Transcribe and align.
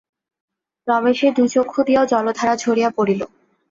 রমেশের 0.87 1.31
দুই 1.33 1.47
চক্ষু 1.49 1.79
দিয়াও 1.87 2.09
জলধারা 2.11 2.53
ঝরিয়া 2.57 2.89
পড়িল। 2.97 3.21